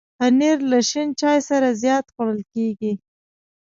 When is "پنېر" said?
0.17-0.57